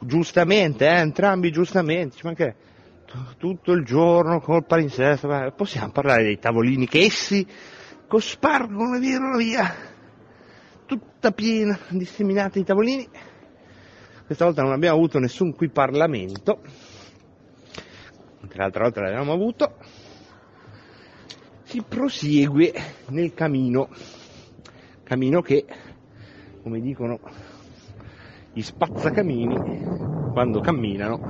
giustamente, 0.00 0.86
eh, 0.86 1.00
entrambi 1.00 1.50
giustamente, 1.50 2.16
ci 2.16 2.24
mancherebbe 2.24 2.72
tutto 3.36 3.72
il 3.72 3.84
giorno 3.84 4.40
col 4.40 4.64
palinsesto, 4.64 5.52
possiamo 5.56 5.92
parlare 5.92 6.24
dei 6.24 6.38
tavolini 6.38 6.88
che 6.88 7.04
essi 7.04 7.46
cospargono 8.08 8.98
via 8.98 9.36
via, 9.36 9.74
tutta 10.86 11.30
piena, 11.32 11.78
disseminata 11.90 12.58
di 12.58 12.64
tavolini. 12.64 13.08
Questa 14.26 14.44
volta 14.44 14.62
non 14.62 14.72
abbiamo 14.72 14.96
avuto 14.96 15.18
nessun 15.18 15.54
qui 15.54 15.68
Parlamento, 15.68 16.62
l'altra 18.52 18.84
volta 18.84 19.00
l'abbiamo 19.02 19.32
avuto. 19.32 19.76
Si 21.62 21.82
prosegue 21.82 22.72
nel 23.08 23.34
camino, 23.34 23.88
camino 25.02 25.40
che, 25.42 25.66
come 26.62 26.80
dicono 26.80 27.20
gli 28.52 28.62
spazzacamini, 28.62 29.58
quando 30.32 30.60
camminano, 30.60 31.20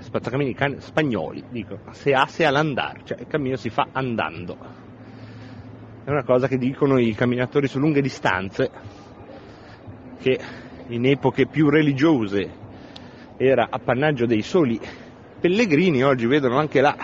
spazzacamini 0.00 0.54
can- 0.54 0.80
spagnoli, 0.80 1.44
dico, 1.50 1.80
se 1.92 2.12
asse 2.14 2.44
all'andare, 2.44 3.02
cioè 3.04 3.20
il 3.20 3.26
cammino 3.26 3.56
si 3.56 3.70
fa 3.70 3.88
andando. 3.92 4.83
È 6.04 6.10
una 6.10 6.22
cosa 6.22 6.48
che 6.48 6.58
dicono 6.58 6.98
i 6.98 7.14
camminatori 7.14 7.66
su 7.66 7.78
lunghe 7.78 8.02
distanze, 8.02 8.70
che 10.20 10.38
in 10.88 11.06
epoche 11.06 11.46
più 11.46 11.70
religiose 11.70 12.46
era 13.38 13.68
appannaggio 13.70 14.26
dei 14.26 14.42
soli 14.42 14.78
pellegrini, 15.40 16.04
oggi 16.04 16.26
vedono 16.26 16.58
anche 16.58 16.82
la 16.82 16.94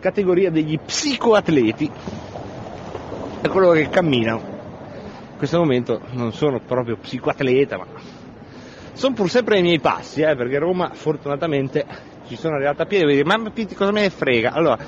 categoria 0.00 0.50
degli 0.50 0.78
psicoatleti, 0.78 1.90
è 3.42 3.48
quello 3.48 3.72
che 3.72 3.90
camminano. 3.90 4.56
In 5.32 5.36
questo 5.36 5.58
momento 5.58 6.00
non 6.12 6.32
sono 6.32 6.60
proprio 6.60 6.96
psicoatleta, 6.96 7.76
ma 7.76 7.86
sono 8.94 9.14
pur 9.14 9.28
sempre 9.28 9.56
ai 9.56 9.62
miei 9.62 9.80
passi, 9.80 10.22
eh, 10.22 10.34
perché 10.34 10.58
Roma 10.58 10.92
fortunatamente 10.94 11.84
ci 12.26 12.36
sono 12.36 12.54
arrivato 12.54 12.80
a 12.80 12.86
piedi, 12.86 13.22
ma 13.22 13.36
cosa 13.74 13.92
me 13.92 14.00
ne 14.00 14.10
frega? 14.10 14.52
Allora, 14.52 14.78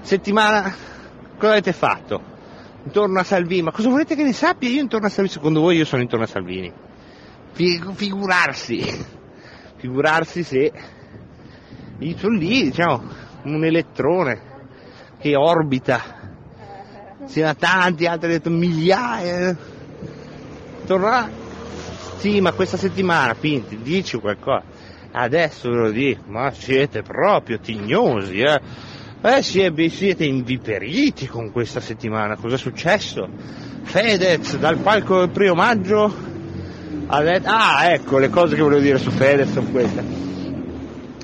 settimana, 0.00 0.74
cosa 1.36 1.52
avete 1.52 1.74
fatto? 1.74 2.38
Intorno 2.84 3.18
a 3.18 3.24
Salvini, 3.24 3.62
ma 3.62 3.72
cosa 3.72 3.88
volete 3.88 4.14
che 4.16 4.22
ne 4.22 4.32
sappia 4.32 4.68
io 4.68 4.80
intorno 4.80 5.06
a 5.06 5.10
Salvini? 5.10 5.34
Secondo 5.34 5.60
voi 5.60 5.76
io 5.76 5.84
sono 5.84 6.02
intorno 6.02 6.24
a 6.24 6.28
Salvini? 6.28 6.72
Figurarsi, 7.52 8.80
figurarsi 9.76 10.42
se 10.42 10.72
io 11.98 12.16
sono 12.16 12.36
lì, 12.36 12.64
diciamo, 12.64 13.02
un 13.42 13.64
elettrone 13.64 14.40
che 15.18 15.36
orbita, 15.36 16.02
siano 17.26 17.54
tanti 17.56 18.06
altri, 18.06 18.40
migliaia, 18.44 19.56
tornerà 20.86 21.40
sì, 22.20 22.38
ma 22.42 22.52
questa 22.52 22.76
settimana, 22.76 23.34
Pinti, 23.34 23.78
dici 23.80 24.18
qualcosa. 24.18 24.62
Adesso 25.12 25.70
ve 25.70 25.76
lo 25.76 25.90
dico, 25.90 26.22
ma 26.26 26.50
siete 26.50 27.02
proprio 27.02 27.58
tignosi, 27.58 28.40
eh? 28.40 28.60
Eh, 29.22 29.42
siete 29.42 30.24
inviperiti 30.24 31.26
con 31.26 31.52
questa 31.52 31.80
settimana. 31.80 32.36
Cosa 32.36 32.54
è 32.54 32.58
successo? 32.58 33.28
Fedez 33.82 34.56
dal 34.56 34.78
palco 34.78 35.18
del 35.18 35.28
primo 35.28 35.54
maggio 35.54 36.10
ha 37.06 37.20
detto... 37.22 37.50
Ah, 37.50 37.92
ecco, 37.92 38.16
le 38.16 38.30
cose 38.30 38.54
che 38.54 38.62
volevo 38.62 38.80
dire 38.80 38.96
su 38.96 39.10
Fedez 39.10 39.52
sono 39.52 39.68
queste. 39.70 40.02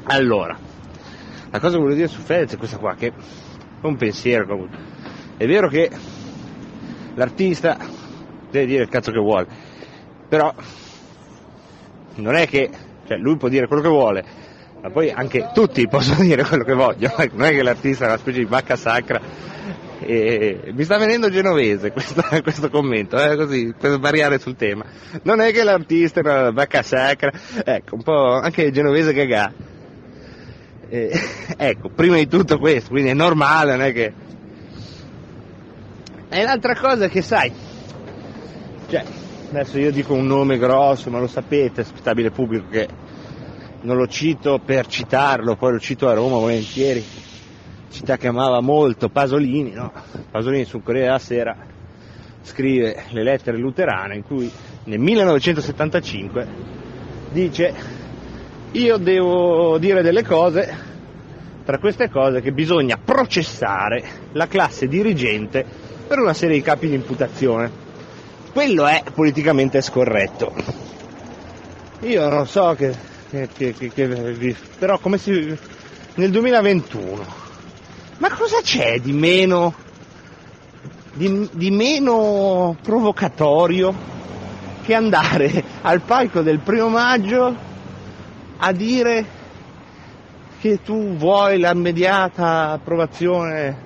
Allora, 0.05 0.59
la 1.51 1.59
cosa 1.59 1.73
che 1.73 1.81
volevo 1.81 1.95
dire 1.95 2.09
su 2.09 2.21
Fedez 2.21 2.53
è 2.53 2.59
questa 2.59 2.77
qua, 2.77 2.95
che 2.97 3.07
è 3.07 3.13
un 3.87 3.97
pensiero 3.97 4.47
comunque. 4.47 4.79
È 5.39 5.47
vero 5.47 5.69
che 5.69 5.91
l'artista 7.15 7.79
deve 8.51 8.67
dire 8.67 8.83
il 8.83 8.91
cazzo 8.91 9.11
che 9.11 9.21
vuole, 9.21 9.47
però 10.29 10.53
non 12.17 12.35
è 12.35 12.47
che, 12.47 12.69
cioè 13.07 13.17
lui 13.17 13.39
può 13.39 13.49
dire 13.49 13.67
quello 13.67 13.81
che 13.81 13.89
vuole, 13.89 14.25
ma 14.87 14.91
poi 14.93 15.11
anche 15.11 15.51
tutti 15.53 15.89
possono 15.89 16.23
dire 16.23 16.45
quello 16.45 16.63
che 16.63 16.75
vogliono, 16.75 17.15
non 17.35 17.47
è 17.47 17.51
che 17.51 17.63
l'artista 17.63 18.05
è 18.05 18.09
una 18.09 18.19
specie 18.19 18.39
di 18.39 18.45
vacca 18.45 18.77
sacra. 18.77 19.21
E 19.99 20.71
mi 20.73 20.85
sta 20.85 20.99
venendo 20.99 21.29
genovese 21.31 21.91
questo, 21.91 22.23
questo 22.43 22.71
commento, 22.71 23.19
eh, 23.19 23.35
così, 23.35 23.75
per 23.77 23.99
variare 23.99 24.39
sul 24.39 24.55
tema. 24.55 24.85
Non 25.23 25.41
è 25.41 25.51
che 25.53 25.65
l'artista 25.65 26.21
è 26.21 26.23
una 26.23 26.51
vacca 26.53 26.83
sacra, 26.83 27.33
ecco, 27.65 27.97
un 27.97 28.03
po' 28.03 28.35
anche 28.35 28.71
genovese 28.71 29.13
gaga. 29.13 29.53
E, 30.89 31.21
ecco, 31.57 31.89
prima 31.89 32.17
di 32.17 32.29
tutto 32.29 32.59
questo, 32.59 32.91
quindi 32.91 33.11
è 33.11 33.15
normale, 33.15 33.73
non 33.73 33.83
è 33.83 33.93
che... 33.93 34.13
E 36.29 36.43
l'altra 36.43 36.77
cosa 36.77 37.09
che 37.09 37.23
sai, 37.23 37.53
cioè, 38.89 39.03
adesso 39.51 39.79
io 39.79 39.91
dico 39.91 40.13
un 40.13 40.27
nome 40.27 40.59
grosso, 40.59 41.11
ma 41.11 41.19
lo 41.19 41.27
sapete, 41.27 41.83
spettabile 41.83 42.31
pubblico, 42.31 42.67
che 42.69 42.89
non 43.87 43.97
lo 43.97 44.07
cito 44.07 44.59
per 44.59 44.87
citarlo, 44.87 45.57
poi 45.57 45.73
lo 45.73 45.79
cito 45.79 46.09
a 46.09 46.13
Roma 46.13 46.37
volentieri, 46.39 47.03
città 47.91 48.17
che 48.17 48.27
amava 48.27 48.61
molto 48.61 49.09
Pasolini, 49.09 49.73
no? 49.73 49.93
Pasolini 50.31 50.65
sul 50.65 50.83
Corriere 50.83 51.07
della 51.07 51.19
Sera 51.19 51.57
scrive 52.43 53.05
le 53.11 53.23
lettere 53.23 53.57
luterane 53.57 54.17
in 54.17 54.23
cui 54.23 54.51
nel 54.85 54.99
1975 54.99 56.47
dice 57.31 57.75
io 58.73 58.97
devo 58.99 59.79
dire 59.79 60.03
delle 60.03 60.23
cose, 60.23 60.77
tra 61.65 61.79
queste 61.79 62.11
cose 62.11 62.41
che 62.41 62.53
bisogna 62.53 62.99
processare 63.03 64.05
la 64.33 64.47
classe 64.47 64.87
dirigente 64.87 65.65
per 66.07 66.19
una 66.19 66.35
serie 66.35 66.57
di 66.57 66.63
capi 66.63 66.89
di 66.89 66.95
imputazione 66.95 67.85
quello 68.57 68.87
è 68.87 69.03
politicamente 69.13 69.83
scorretto. 69.83 70.55
Io 72.01 72.27
non 72.31 72.47
so 72.47 72.75
che, 72.75 72.95
che, 73.57 73.75
che, 73.77 73.93
che 73.93 74.57
però 74.79 74.99
come 74.99 75.19
si 75.19 75.57
nel 76.15 76.31
2021 76.31 77.27
ma 78.19 78.31
cosa 78.31 78.61
c'è 78.63 79.01
di 79.01 79.13
meno 79.13 79.75
di, 81.13 81.49
di 81.53 81.71
meno 81.71 82.77
provocatorio 82.83 83.95
che 84.83 84.95
andare 84.95 85.65
al 85.83 86.01
palco 86.01 86.43
del 86.43 86.61
primo 86.61 86.89
maggio 86.89 87.55
a 88.59 88.73
dire 88.73 89.25
che 90.61 90.83
tu 90.83 91.17
vuoi 91.17 91.59
l'immediata 91.59 92.71
approvazione 92.71 93.85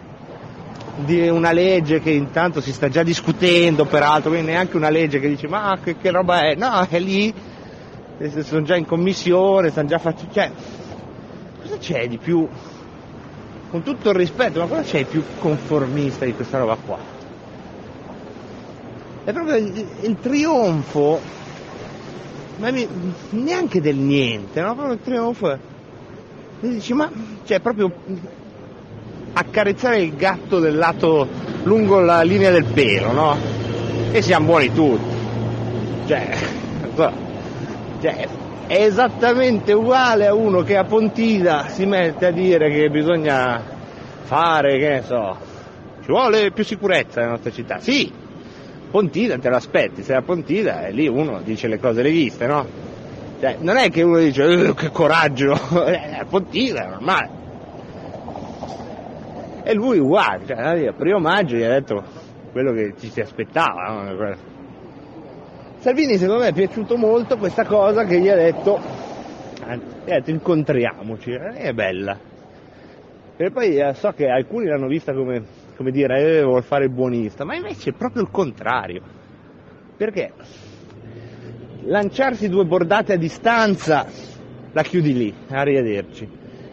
di 1.05 1.29
una 1.29 1.53
legge 1.53 2.01
che 2.01 2.11
intanto 2.11 2.61
si 2.61 2.73
sta 2.73 2.89
già 2.89 3.03
discutendo 3.03 3.85
peraltro, 3.87 4.31
quindi 4.31 4.51
neanche 4.51 4.77
una 4.77 4.91
legge 4.91 5.19
che 5.21 5.29
dice 5.29 5.49
ma 5.49 5.79
che, 5.83 5.97
che 5.97 6.11
roba 6.11 6.43
è, 6.43 6.55
no, 6.55 6.87
è 6.89 6.99
lì, 6.99 7.33
sono 8.43 8.63
già 8.63 8.77
in 8.77 8.85
commissione, 8.85 9.71
stanno 9.71 9.89
già 9.89 9.99
facendo, 9.99 10.33
cioè, 10.33 10.51
cosa 11.63 11.77
c'è 11.79 12.07
di 12.07 12.19
più, 12.19 12.47
con 13.71 13.83
tutto 13.83 14.11
il 14.11 14.17
rispetto, 14.17 14.61
ma 14.61 14.67
cosa 14.67 14.83
c'è 14.83 14.99
di 14.99 15.05
più 15.05 15.23
conformista 15.39 16.27
di 16.27 16.35
questa 16.35 16.59
roba 16.59 16.77
qua? 16.77 16.99
È 19.25 19.33
proprio 19.33 19.57
il, 19.57 19.87
il 20.03 20.17
trionfo, 20.21 21.21
ma 22.57 22.71
mi, 22.71 22.87
neanche 23.31 23.81
del 23.81 23.97
niente, 23.97 24.61
no? 24.61 24.75
Proprio 24.75 24.95
il 24.95 25.03
trionfo, 25.03 25.51
e 25.51 25.59
dici 26.61 26.93
ma, 26.93 27.11
cioè 27.45 27.61
proprio 27.61 27.91
accarezzare 29.33 30.03
il 30.03 30.15
gatto 30.15 30.59
del 30.59 30.77
lato 30.77 31.27
lungo 31.63 32.01
la 32.01 32.23
linea 32.23 32.51
del 32.51 32.65
pelo, 32.65 33.13
no? 33.13 33.37
E 34.13 34.21
siamo 34.21 34.47
buoni 34.47 34.73
tutti. 34.73 35.19
Cioè, 36.07 36.37
cioè, 38.01 38.29
è 38.67 38.83
esattamente 38.85 39.73
uguale 39.73 40.27
a 40.27 40.35
uno 40.35 40.63
che 40.63 40.77
a 40.77 40.85
Pontida 40.85 41.69
si 41.69 41.85
mette 41.87 42.27
a 42.27 42.31
dire 42.31 42.71
che 42.71 42.89
bisogna 42.89 43.63
fare, 44.23 44.79
che 44.79 44.89
ne 44.89 45.03
so, 45.03 45.37
ci 46.03 46.07
vuole 46.07 46.51
più 46.53 46.65
sicurezza 46.65 47.21
nella 47.21 47.33
nostra 47.33 47.51
città. 47.51 47.79
Sì, 47.81 48.11
Pontida 48.91 49.39
te 49.39 49.49
lo 49.49 49.57
aspetti, 49.57 50.03
se 50.03 50.13
la 50.13 50.23
Pontida 50.23 50.87
e 50.87 50.93
lì 50.93 51.09
uno 51.09 51.41
dice 51.43 51.69
le 51.69 51.79
cose 51.79 52.03
leghiste, 52.03 52.47
no? 52.47 52.67
Cioè, 53.41 53.57
non 53.61 53.77
è 53.77 53.91
che 53.91 54.03
uno 54.03 54.19
dice 54.19 54.45
eh, 54.45 54.75
che 54.75 54.91
coraggio, 54.91 55.53
è 55.85 56.25
Pontida, 56.29 56.85
è 56.85 56.89
normale. 56.89 57.39
E 59.63 59.75
lui 59.75 59.99
uguale, 59.99 60.47
cioè, 60.47 60.75
il 60.75 60.95
primo 60.97 61.19
maggio 61.19 61.57
gli 61.57 61.63
ha 61.63 61.69
detto 61.69 62.03
quello 62.53 62.73
che 62.73 62.95
ci 62.99 63.11
si 63.11 63.21
aspettava. 63.21 64.03
No? 64.03 64.50
Salvini 65.81 66.19
secondo 66.19 66.43
me 66.43 66.49
è 66.49 66.53
piaciuto 66.53 66.99
molto 66.99 67.39
questa 67.39 67.65
cosa 67.65 68.05
che 68.05 68.21
gli 68.21 68.29
ha 68.29 68.35
detto, 68.35 68.79
gli 70.05 70.11
ha 70.11 70.17
detto 70.17 70.29
incontriamoci, 70.29 71.31
è 71.31 71.73
bella. 71.73 72.19
E 73.35 73.51
poi 73.51 73.79
eh, 73.79 73.95
so 73.95 74.13
che 74.13 74.29
alcuni 74.29 74.67
l'hanno 74.67 74.89
vista 74.89 75.15
come, 75.15 75.43
come 75.77 75.91
dire, 75.91 76.41
eh, 76.41 76.43
vuol 76.43 76.65
fare 76.65 76.85
il 76.85 76.91
buonista, 76.91 77.45
ma 77.47 77.55
invece 77.55 77.91
è 77.91 77.93
proprio 77.95 78.21
il 78.21 78.31
contrario. 78.31 79.01
Perché 79.97 80.35
lanciarsi 81.85 82.51
due 82.51 82.67
bordate 82.67 83.15
a 83.15 83.17
distanza 83.17 84.07
la 84.73 84.83
chiudi 84.83 85.15
lì, 85.15 85.35
arrivederci. 85.49 86.29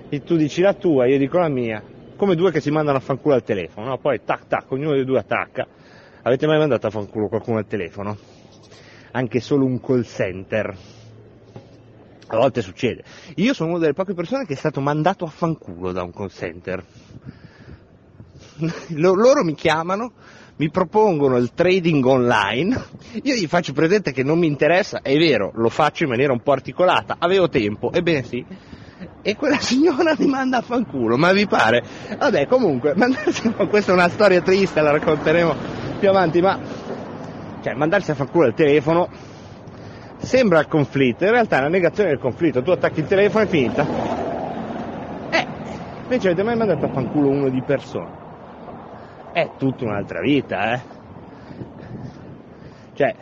E 0.10 0.22
tu 0.24 0.36
dici 0.36 0.60
la 0.60 0.74
tua, 0.74 1.08
io 1.08 1.18
dico 1.18 1.38
la 1.38 1.48
mia, 1.48 1.82
come 2.18 2.36
due 2.36 2.52
che 2.52 2.60
si 2.60 2.72
mandano 2.72 2.98
a 2.98 3.02
fanculo 3.02 3.36
al 3.36 3.44
telefono, 3.44 3.88
no? 3.88 3.98
poi 4.00 4.20
tac 4.26 4.48
tac, 4.48 4.70
ognuno 4.70 4.96
dei 4.96 5.06
due 5.06 5.20
attacca. 5.20 5.66
Avete 6.24 6.46
mai 6.46 6.58
mandato 6.58 6.88
a 6.88 6.90
fanculo 6.90 7.30
qualcuno 7.30 7.60
al 7.60 7.68
telefono? 7.68 8.36
Anche 9.12 9.40
solo 9.40 9.66
un 9.66 9.80
call 9.80 10.04
center. 10.04 10.78
A 12.30 12.36
volte 12.38 12.62
succede. 12.62 13.04
Io 13.36 13.54
sono 13.54 13.72
una 13.72 13.80
delle 13.80 13.94
poche 13.94 14.14
persone 14.14 14.46
che 14.46 14.54
è 14.54 14.58
stato 14.58 14.82
mandato 14.82 15.26
a 15.26 15.30
fanculo 15.30 15.92
da 15.92 16.04
un 16.04 16.12
call 16.12 16.30
center. 16.30 16.84
Loro 18.96 19.44
mi 19.44 19.54
chiamano, 19.54 20.12
mi 20.58 20.70
propongono 20.70 21.38
il 21.38 21.54
trading 21.54 22.04
online, 22.04 22.84
io 23.24 23.36
gli 23.36 23.48
faccio 23.48 23.74
presente 23.74 24.12
che 24.12 24.24
non 24.24 24.40
mi 24.40 24.48
interessa, 24.48 25.02
è 25.02 25.16
vero, 25.16 25.52
lo 25.56 25.70
faccio 25.70 26.04
in 26.04 26.10
maniera 26.10 26.34
un 26.34 26.42
po' 26.42 26.52
articolata, 26.52 27.18
avevo 27.20 27.48
tempo, 27.48 27.92
ebbene 27.92 28.24
sì, 28.24 28.44
e 29.22 29.36
quella 29.36 29.60
signora 29.62 30.16
mi 30.18 30.26
manda 30.26 30.58
a 30.58 30.62
fanculo, 30.62 31.18
ma 31.18 31.32
vi 31.32 31.46
pare? 31.48 31.84
Vabbè, 32.18 32.48
comunque, 32.48 32.96
questa 33.70 33.92
è 33.92 33.94
una 33.94 34.10
storia 34.10 34.42
triste, 34.42 34.82
la 34.82 34.92
racconteremo 34.92 35.56
più 36.00 36.10
avanti, 36.10 36.42
ma 36.42 36.60
cioè, 37.68 37.76
mandarsi 37.76 38.12
a 38.12 38.16
fanculo 38.16 38.46
al 38.46 38.54
telefono 38.54 39.10
sembra 40.18 40.60
il 40.60 40.68
conflitto, 40.68 41.26
in 41.26 41.32
realtà 41.32 41.58
è 41.58 41.62
la 41.62 41.68
negazione 41.68 42.10
del 42.10 42.20
conflitto, 42.20 42.64
tu 42.64 42.72
attacchi 42.72 43.02
il 43.02 43.08
telefono 43.08 43.44
e 43.44 43.48
finita. 43.48 43.86
Eh, 45.30 45.48
invece 46.04 46.28
avete 46.28 46.44
mai 46.44 46.56
mandato 46.56 46.86
a 46.86 46.90
fanculo 46.90 47.28
uno 47.28 47.50
di 47.50 47.62
persona? 47.62 48.26
È 49.34 49.50
tutta 49.58 49.84
un'altra 49.84 50.22
vita, 50.22 50.74
eh. 50.74 50.82
Cioè, 52.94 53.16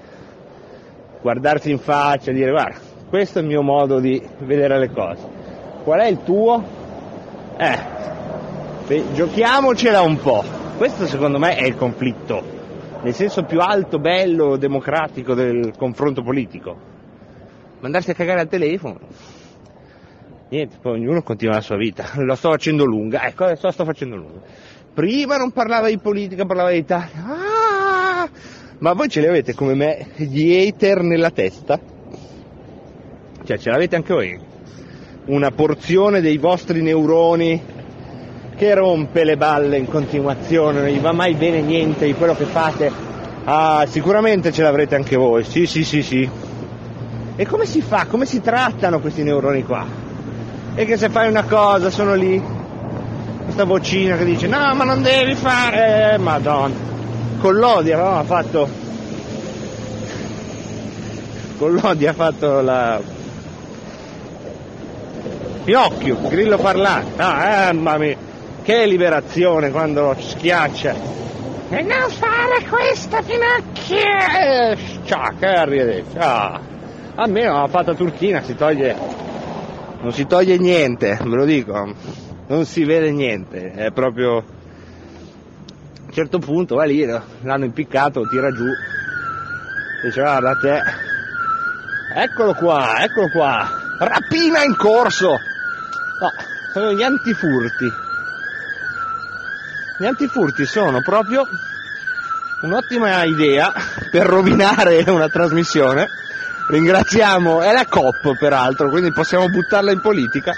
guardarsi 1.22 1.72
in 1.72 1.80
faccia 1.80 2.30
e 2.30 2.34
dire 2.34 2.52
guarda, 2.52 2.78
questo 3.10 3.40
è 3.40 3.42
il 3.42 3.48
mio 3.48 3.64
modo 3.64 4.00
di 4.00 4.22
vedere 4.40 4.78
le 4.78 4.92
cose 4.92 5.28
Qual 5.84 6.00
è 6.00 6.08
il 6.08 6.24
tuo? 6.24 6.64
Eh, 7.58 9.04
giochiamocela 9.14 10.02
un 10.02 10.18
po'. 10.18 10.44
Questo 10.78 11.08
secondo 11.08 11.40
me 11.40 11.56
è 11.56 11.66
il 11.66 11.75
conflitto, 11.75 12.55
nel 13.06 13.14
senso 13.14 13.44
più 13.44 13.62
alto, 13.62 14.00
bello, 14.00 14.58
democratico 14.58 15.36
del 15.36 15.74
confronto 15.78 16.24
politico. 16.24 16.76
Mandarsi 17.80 18.10
a 18.10 18.14
cagare 18.16 18.40
al 18.40 18.48
telefono. 18.48 19.00
Niente, 20.50 20.78
poi 20.82 20.94
ognuno 20.94 21.22
continua 21.22 21.54
la 21.54 21.62
sua 21.62 21.78
vita. 21.78 22.04
Lo 22.18 22.34
sto 22.34 22.50
facendo 22.50 22.84
lunga, 22.84 23.28
ecco, 23.28 23.44
adesso 23.44 23.68
la 23.68 23.72
sto 23.72 23.86
facendo 23.86 24.16
lunga. 24.16 24.40
Prima 24.92 25.38
non 25.38 25.52
parlava 25.52 25.88
di 25.88 26.00
politica, 26.00 26.48
parlava 26.48 26.72
di 26.72 26.78
Italia. 26.78 27.26
Ah! 27.28 28.30
Ma 28.80 28.94
voi 28.94 29.08
ce 29.08 29.20
li 29.20 29.28
avete 29.28 29.54
come 29.54 29.76
me 29.76 30.08
gli 30.16 30.56
hater 30.56 31.03
nella 31.03 31.29
testa? 31.29 31.79
Cioè, 33.44 33.58
ce 33.60 33.70
l'avete 33.70 33.96
anche 33.96 34.14
voi? 34.14 34.53
una 35.25 35.50
porzione 35.51 36.22
dei 36.22 36.38
vostri 36.38 36.82
neuroni 36.82 37.60
che 38.55 38.74
rompe 38.74 39.24
le 39.24 39.35
balle 39.37 39.77
in 39.77 39.87
continuazione, 39.87 40.79
non 40.79 40.89
gli 40.89 41.00
va 41.00 41.11
mai 41.11 41.33
bene 41.33 41.61
niente 41.61 42.05
di 42.05 42.13
quello 42.13 42.35
che 42.35 42.46
fate. 42.46 42.91
Ah, 43.44 43.85
sicuramente 43.87 44.51
ce 44.51 44.63
l'avrete 44.63 44.96
anche 44.96 45.15
voi, 45.15 45.44
sì, 45.44 45.65
sì, 45.65 45.83
sì, 45.83 46.01
sì. 46.01 46.29
E 47.35 47.46
come 47.46 47.65
si 47.65 47.81
fa? 47.81 48.05
Come 48.09 48.25
si 48.25 48.41
trattano 48.41 49.00
questi 49.00 49.24
neuroni 49.24 49.63
qua? 49.63 49.85
E 50.74 50.85
che 50.85 50.98
se 50.98 51.09
fai 51.09 51.27
una 51.27 51.44
cosa 51.44 51.89
sono 51.89 52.15
lì, 52.15 52.41
questa 53.44 53.65
vocina 53.65 54.18
che 54.18 54.25
dice 54.25 54.48
no, 54.48 54.74
ma 54.74 54.83
non 54.83 55.01
devi 55.01 55.35
fare, 55.35 56.13
eh, 56.13 56.18
madonna. 56.18 56.94
Con 57.39 57.55
l'odio 57.55 57.98
no, 57.98 58.18
ha 58.18 58.24
fatto, 58.24 58.68
con 61.57 61.74
l'odio 61.74 62.09
ha 62.09 62.13
fatto 62.13 62.61
la 62.61 63.00
Pinocchio, 65.65 66.18
grillo 66.29 66.57
parlante. 66.57 67.22
Ah, 67.22 67.72
mamma 67.74 67.98
mia, 67.98 68.18
che 68.66 68.88
liberazione 68.88 69.70
quando 69.70 70.16
schiaccia. 70.18 70.96
E 71.70 71.82
non 71.84 72.10
fare 72.10 72.66
questo, 72.68 73.22
Pinocchio! 73.24 73.96
Eh, 73.96 74.78
ciao, 75.06 75.36
che 75.38 75.46
arrivederci. 75.46 76.18
Ah, 76.18 76.60
a 77.14 77.28
me 77.28 77.46
ha 77.46 77.68
fatta 77.68 77.94
turchina, 77.94 78.42
si 78.42 78.56
toglie... 78.56 78.96
Non 80.01 80.12
si 80.12 80.25
toglie 80.25 80.58
niente, 80.58 81.16
ve 81.22 81.36
lo 81.36 81.46
dico. 81.46 81.94
Non 82.48 82.66
si 82.66 82.84
vede 82.84 83.12
niente, 83.12 83.72
è 83.72 83.92
proprio... 83.92 84.38
A 84.38 84.44
un 86.08 86.12
certo 86.12 86.40
punto 86.40 86.75
va 86.75 86.86
lì, 86.86 87.06
l'hanno 87.06 87.66
impiccato, 87.66 88.28
tira 88.28 88.51
giù. 88.51 88.66
Dice 90.04 90.22
guarda 90.22 90.56
te. 90.56 90.82
Eccolo 92.16 92.56
qua, 92.56 93.04
eccolo 93.04 93.28
qua. 93.30 93.70
Rapina 94.00 94.64
in 94.64 94.75
corso. 94.75 95.30
No, 95.30 96.32
sono 96.74 96.94
gli 96.94 97.04
antifurti. 97.04 98.04
Gli 99.98 100.05
antifurti 100.05 100.66
sono 100.66 101.01
proprio 101.01 101.48
un'ottima 102.62 103.24
idea 103.24 103.72
per 104.12 104.25
rovinare 104.25 105.03
una 105.08 105.29
trasmissione. 105.29 106.10
Ringraziamo, 106.68 107.62
è 107.62 107.72
la 107.72 107.86
COP 107.86 108.38
peraltro, 108.38 108.90
quindi 108.90 109.14
possiamo 109.14 109.48
buttarla 109.48 109.92
in 109.92 110.01
politica. 110.01 110.53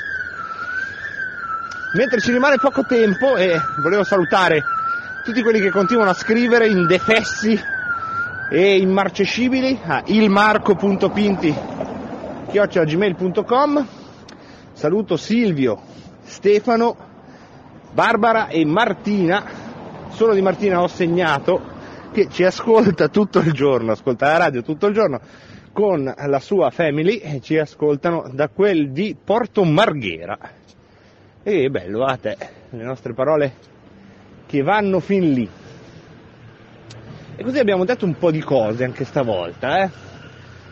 Mentre 1.94 2.20
ci 2.20 2.32
rimane 2.32 2.58
poco 2.58 2.84
tempo 2.84 3.38
e 3.38 3.62
volevo 3.78 4.04
salutare 4.04 4.64
tutti 5.24 5.44
quelli 5.44 5.60
che 5.60 5.70
continuano 5.70 6.10
a 6.10 6.16
scrivere 6.16 6.68
indefessi 6.68 7.62
e 8.50 8.78
immarcescibili 8.78 9.80
a 9.86 10.02
ilmarco.pinti 10.04 11.56
chiocciolagmail.com 12.50 13.88
Saluto 14.74 15.16
Silvio, 15.16 15.82
Stefano, 16.24 17.07
Barbara 17.94 18.48
e 18.48 18.66
Martina. 18.66 19.44
Solo 20.10 20.34
di 20.34 20.42
Martina 20.42 20.82
ho 20.82 20.88
segnato 20.88 21.62
che 22.12 22.30
ci 22.30 22.44
ascolta 22.44 23.10
tutto 23.10 23.40
il 23.40 23.52
giorno, 23.52 23.92
ascolta 23.92 24.28
la 24.28 24.38
radio 24.38 24.64
tutto 24.64 24.88
il 24.88 24.94
giorno 24.94 25.20
con 25.72 26.12
la 26.16 26.40
sua 26.40 26.72
family 26.72 27.18
e 27.18 27.40
ci 27.40 27.56
ascoltano 27.58 28.32
da 28.34 28.50
quel 28.50 28.92
di 28.92 29.16
Porto 29.24 29.64
Marghera. 29.64 30.38
E 31.44 31.70
bello, 31.70 32.04
a 32.04 32.18
te, 32.18 32.36
le 32.72 32.84
nostre 32.84 33.14
parole 33.14 33.54
che 34.48 34.64
vanno 34.64 35.00
fin 35.00 35.32
lì. 35.32 35.48
E 37.36 37.44
così 37.44 37.60
abbiamo 37.60 37.86
detto 37.86 38.06
un 38.06 38.18
po' 38.18 38.32
di 38.32 38.42
cose 38.42 38.84
anche 38.84 39.06
stavolta, 39.06 39.84
eh? 39.84 39.90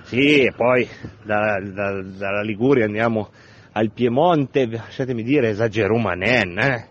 Sì, 0.06 0.46
e 0.46 0.54
poi 0.56 0.88
da, 1.24 1.60
da, 1.62 2.02
dalla 2.02 2.42
Liguria 2.42 2.86
andiamo 2.86 3.30
al 3.74 3.92
Piemonte, 3.92 4.66
lasciatemi 4.68 5.22
dire, 5.22 5.50
esagerumanen, 5.50 6.60
eh? 6.60 6.88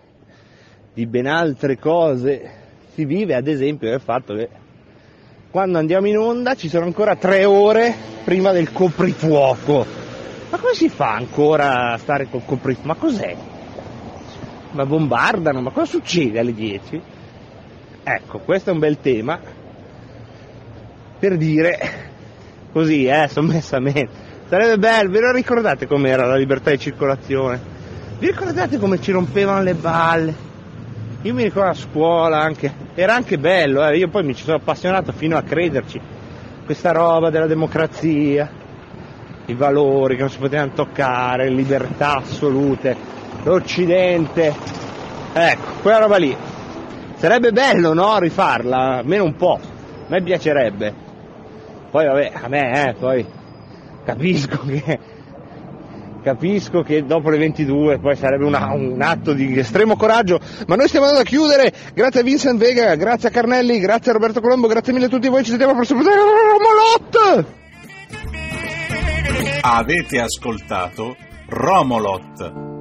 Di 0.94 1.07
ben 1.07 1.26
altre 1.26 1.78
cose 1.78 2.62
si 2.94 3.04
vive 3.04 3.35
ad 3.35 3.48
esempio 3.48 3.90
del 3.90 4.00
fatto 4.00 4.35
che 4.35 4.48
quando 5.50 5.78
andiamo 5.78 6.07
in 6.07 6.16
onda 6.16 6.54
ci 6.54 6.68
sono 6.68 6.85
ancora 6.85 7.16
tre 7.16 7.44
ore 7.44 7.94
prima 8.24 8.52
del 8.52 8.72
coprifuoco. 8.72 9.87
Ma 10.50 10.59
come 10.59 10.74
si 10.74 10.88
fa 10.88 11.14
ancora 11.14 11.92
a 11.92 11.98
stare 11.98 12.28
col 12.30 12.44
coprifuoco? 12.44 12.88
Ma 12.88 12.94
cos'è? 12.94 13.37
Ma 14.72 14.87
bombardano? 14.87 15.61
Ma 15.61 15.70
cosa 15.70 15.87
succede 15.87 16.38
alle 16.38 16.54
10? 16.54 17.00
Ecco, 18.02 18.38
questo 18.40 18.70
è 18.70 18.72
un 18.72 18.78
bel 18.78 19.00
tema 19.00 19.38
per 21.18 21.37
dire 21.37 21.78
così, 22.72 23.07
eh, 23.07 23.28
sommessamente 23.28 24.33
Sarebbe 24.48 24.76
bello, 24.76 25.11
ve 25.11 25.20
lo 25.20 25.33
ricordate 25.33 25.87
com'era 25.87 26.26
la 26.26 26.37
libertà 26.37 26.70
di 26.70 26.78
circolazione? 26.78 27.59
Vi 28.18 28.26
ricordate 28.26 28.78
come 28.78 29.00
ci 29.00 29.11
rompevano 29.11 29.62
le 29.62 29.74
balle? 29.74 30.43
Io 31.24 31.32
mi 31.32 31.44
ricordo 31.44 31.70
a 31.70 31.74
scuola 31.74 32.38
anche, 32.38 32.70
era 32.94 33.14
anche 33.14 33.38
bello, 33.38 33.82
eh? 33.87 33.96
io 33.96 34.08
poi 34.08 34.22
mi 34.24 34.34
ci 34.34 34.44
sono 34.44 34.58
appassionato 34.58 35.10
fino 35.12 35.38
a 35.38 35.42
crederci. 35.42 35.98
Questa 36.66 36.92
roba 36.92 37.30
della 37.30 37.46
democrazia, 37.46 38.50
i 39.46 39.54
valori 39.54 40.16
che 40.16 40.20
non 40.20 40.28
si 40.28 40.37
potevano 40.37 40.72
toccare, 40.74 41.48
libertà 41.48 42.16
assolute, 42.16 42.94
l'Occidente. 43.42 44.54
Ecco, 45.32 45.72
quella 45.80 46.00
roba 46.00 46.18
lì. 46.18 46.37
Sarebbe 47.14 47.52
bello, 47.52 47.94
no? 47.94 48.18
Rifarla, 48.18 48.98
almeno 48.98 49.24
un 49.24 49.34
po'. 49.34 49.58
A 49.62 50.06
me 50.08 50.20
piacerebbe. 50.20 50.94
Poi 51.90 52.04
vabbè, 52.04 52.32
a 52.34 52.48
me, 52.48 52.88
eh, 52.88 52.92
poi 52.92 53.26
capisco 54.04 54.58
che 54.68 54.98
capisco 56.24 56.82
che 56.82 57.04
dopo 57.04 57.28
le 57.28 57.37
22 57.37 57.98
poi 57.98 58.16
sarebbe 58.16 58.46
una, 58.46 58.72
un 58.72 59.00
atto 59.00 59.34
di 59.34 59.56
estremo 59.58 59.94
coraggio, 59.94 60.40
ma 60.66 60.74
noi 60.74 60.88
stiamo 60.88 61.04
andando 61.04 61.24
a 61.24 61.28
chiudere. 61.30 61.72
Grazie 61.92 62.20
a 62.20 62.22
Vincent 62.24 62.58
Vega, 62.58 62.94
grazie 62.96 63.28
a 63.28 63.30
Carnelli, 63.30 63.78
grazie 63.78 64.10
a 64.10 64.14
Roberto 64.14 64.40
Colombo, 64.40 64.66
grazie 64.66 64.94
mille 64.94 65.06
a 65.06 65.08
tutti 65.10 65.28
voi, 65.28 65.44
ci 65.44 65.50
sentiamo 65.50 65.72
al 65.72 65.76
prossimo 65.76 66.00
Romolot! 66.02 67.46
Avete 69.60 70.20
ascoltato 70.20 71.16
Romolot 71.48 72.73